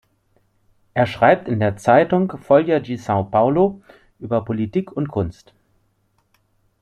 Er 0.95 1.05
schreibt 1.05 1.47
in 1.47 1.59
der 1.59 1.77
Zeitung 1.77 2.33
"Folha 2.39 2.79
de 2.79 2.95
São 2.97 3.23
Paulo" 3.29 3.83
über 4.17 4.43
Politik 4.43 4.91
und 4.91 5.09
Kunst. 5.09 5.53